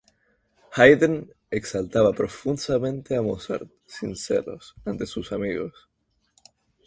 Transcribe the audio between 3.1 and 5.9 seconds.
a Mozart, sin celos, ante sus amigos.